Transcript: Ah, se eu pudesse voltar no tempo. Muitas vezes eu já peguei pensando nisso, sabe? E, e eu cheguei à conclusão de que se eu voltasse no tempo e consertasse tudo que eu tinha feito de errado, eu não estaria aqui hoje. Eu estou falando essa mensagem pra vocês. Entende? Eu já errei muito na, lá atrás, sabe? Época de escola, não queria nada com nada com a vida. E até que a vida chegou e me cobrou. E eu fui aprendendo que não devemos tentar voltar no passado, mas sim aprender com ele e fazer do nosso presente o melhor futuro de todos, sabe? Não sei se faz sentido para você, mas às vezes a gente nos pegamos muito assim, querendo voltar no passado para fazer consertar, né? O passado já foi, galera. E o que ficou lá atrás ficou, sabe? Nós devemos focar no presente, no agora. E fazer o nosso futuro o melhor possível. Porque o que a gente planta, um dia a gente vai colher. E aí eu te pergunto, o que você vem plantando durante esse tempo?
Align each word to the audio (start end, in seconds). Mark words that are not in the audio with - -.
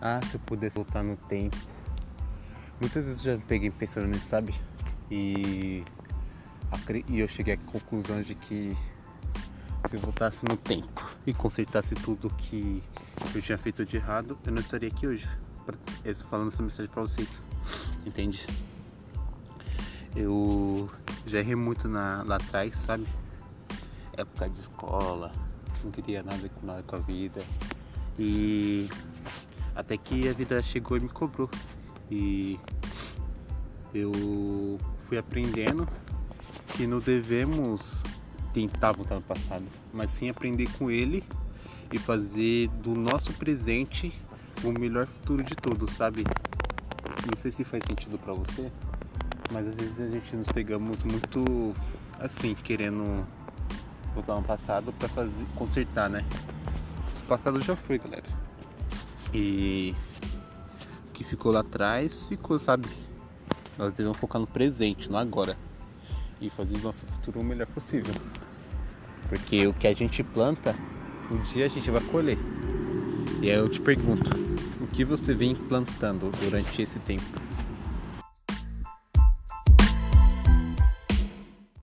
Ah, 0.00 0.20
se 0.24 0.36
eu 0.36 0.40
pudesse 0.40 0.76
voltar 0.76 1.02
no 1.02 1.16
tempo. 1.16 1.56
Muitas 2.80 3.06
vezes 3.06 3.24
eu 3.24 3.36
já 3.36 3.46
peguei 3.46 3.70
pensando 3.70 4.06
nisso, 4.06 4.26
sabe? 4.26 4.54
E, 5.10 5.84
e 7.08 7.20
eu 7.20 7.28
cheguei 7.28 7.54
à 7.54 7.56
conclusão 7.58 8.22
de 8.22 8.34
que 8.34 8.76
se 9.88 9.96
eu 9.96 10.00
voltasse 10.00 10.44
no 10.46 10.56
tempo 10.56 11.10
e 11.26 11.34
consertasse 11.34 11.94
tudo 11.94 12.30
que 12.30 12.82
eu 13.34 13.42
tinha 13.42 13.58
feito 13.58 13.84
de 13.84 13.96
errado, 13.96 14.38
eu 14.46 14.52
não 14.52 14.60
estaria 14.60 14.88
aqui 14.88 15.06
hoje. 15.06 15.28
Eu 16.04 16.12
estou 16.12 16.28
falando 16.28 16.48
essa 16.48 16.62
mensagem 16.62 16.90
pra 16.90 17.02
vocês. 17.02 17.28
Entende? 18.06 18.46
Eu 20.16 20.90
já 21.26 21.38
errei 21.38 21.54
muito 21.54 21.88
na, 21.88 22.22
lá 22.24 22.36
atrás, 22.36 22.76
sabe? 22.78 23.06
Época 24.16 24.48
de 24.48 24.60
escola, 24.60 25.32
não 25.84 25.90
queria 25.90 26.22
nada 26.22 26.48
com 26.48 26.66
nada 26.66 26.82
com 26.82 26.96
a 26.96 26.98
vida. 26.98 27.42
E 28.18 28.88
até 29.80 29.96
que 29.96 30.28
a 30.28 30.32
vida 30.32 30.62
chegou 30.62 30.96
e 30.96 31.00
me 31.00 31.08
cobrou. 31.08 31.50
E 32.10 32.58
eu 33.94 34.78
fui 35.06 35.18
aprendendo 35.18 35.88
que 36.76 36.86
não 36.86 37.00
devemos 37.00 37.80
tentar 38.52 38.92
voltar 38.92 39.16
no 39.16 39.22
passado, 39.22 39.64
mas 39.92 40.10
sim 40.10 40.28
aprender 40.28 40.68
com 40.78 40.90
ele 40.90 41.24
e 41.92 41.98
fazer 41.98 42.68
do 42.82 42.94
nosso 42.94 43.32
presente 43.34 44.12
o 44.62 44.70
melhor 44.70 45.06
futuro 45.06 45.42
de 45.42 45.54
todos, 45.54 45.92
sabe? 45.92 46.24
Não 47.26 47.40
sei 47.40 47.50
se 47.50 47.64
faz 47.64 47.82
sentido 47.88 48.18
para 48.18 48.32
você, 48.32 48.70
mas 49.50 49.66
às 49.66 49.76
vezes 49.76 50.00
a 50.00 50.08
gente 50.08 50.36
nos 50.36 50.48
pegamos 50.48 50.98
muito 51.02 51.74
assim, 52.18 52.54
querendo 52.54 53.26
voltar 54.14 54.34
no 54.34 54.42
passado 54.42 54.92
para 54.92 55.08
fazer 55.08 55.46
consertar, 55.54 56.10
né? 56.10 56.24
O 57.24 57.26
passado 57.28 57.60
já 57.62 57.74
foi, 57.76 57.98
galera. 57.98 58.24
E 59.32 59.94
o 61.08 61.12
que 61.12 61.24
ficou 61.24 61.52
lá 61.52 61.60
atrás 61.60 62.24
ficou, 62.26 62.58
sabe? 62.58 62.88
Nós 63.78 63.92
devemos 63.92 64.18
focar 64.18 64.40
no 64.40 64.46
presente, 64.46 65.10
no 65.10 65.16
agora. 65.16 65.56
E 66.40 66.50
fazer 66.50 66.76
o 66.76 66.80
nosso 66.80 67.04
futuro 67.06 67.40
o 67.40 67.44
melhor 67.44 67.66
possível. 67.66 68.14
Porque 69.28 69.66
o 69.66 69.74
que 69.74 69.86
a 69.86 69.94
gente 69.94 70.22
planta, 70.22 70.74
um 71.30 71.42
dia 71.52 71.66
a 71.66 71.68
gente 71.68 71.90
vai 71.90 72.00
colher. 72.02 72.38
E 73.40 73.50
aí 73.50 73.56
eu 73.56 73.68
te 73.68 73.80
pergunto, 73.80 74.30
o 74.80 74.86
que 74.88 75.04
você 75.04 75.32
vem 75.32 75.54
plantando 75.54 76.30
durante 76.40 76.82
esse 76.82 76.98
tempo? 77.00 77.24